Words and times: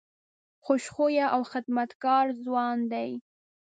خوش 0.65 0.83
خویه 0.93 1.25
او 1.35 1.41
خدمتګار 1.51 2.25
ځوان 2.43 2.77
دی. 2.91 3.11